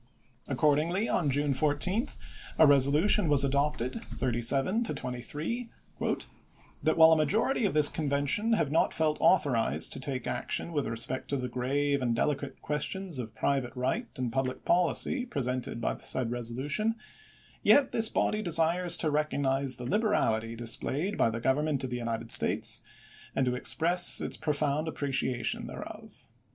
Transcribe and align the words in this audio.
Accordingly, 0.47 1.07
on 1.07 1.25
1862. 1.29 1.91
June 1.91 2.05
14, 2.07 2.09
a 2.57 2.65
resolution 2.65 3.27
was 3.29 3.43
adopted 3.43 4.01
(37 4.11 4.83
to 4.85 4.95
23), 4.95 5.69
"That 6.81 6.97
while 6.97 7.11
a 7.11 7.15
majority 7.15 7.67
of 7.67 7.75
this 7.75 7.87
Convention 7.87 8.53
have 8.53 8.71
not 8.71 8.95
felt 8.95 9.19
authorized 9.21 9.93
to 9.93 9.99
take 9.99 10.25
action 10.25 10.73
with 10.73 10.87
respect 10.87 11.27
to 11.27 11.37
the 11.37 11.47
grave 11.47 12.01
and 12.01 12.15
delicate 12.15 12.63
questions 12.63 13.19
of 13.19 13.35
private 13.35 13.75
right 13.75 14.07
and 14.17 14.31
public 14.33 14.65
policy 14.65 15.23
presented 15.23 15.79
by 15.79 15.95
said 15.97 16.31
resolution, 16.31 16.95
yet 17.61 17.89
"Conven 17.89 17.91
this 17.91 18.09
body 18.09 18.41
desires 18.41 18.97
to 18.97 19.11
recognize 19.11 19.75
the 19.75 19.85
liberality 19.85 20.55
dis 20.55 20.77
cl'edings," 20.77 20.81
played 20.81 21.17
by 21.19 21.29
the 21.29 21.39
Government 21.39 21.83
of 21.83 21.91
the 21.91 21.97
United 21.97 22.31
States, 22.31 22.81
pp. 22.81 23.33
233, 23.33 23.33
252. 23.33 23.33
and 23.35 23.45
to 23.45 23.55
express 23.55 24.19
its 24.19 24.35
profound 24.37 24.87
appreciation 24.87 25.67
thereof." 25.67 26.27